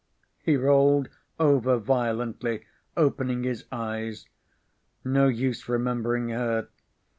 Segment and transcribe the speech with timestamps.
[0.41, 2.65] He rolled over violently,
[2.97, 4.25] opening his eyes.
[5.05, 6.69] No use remembering her.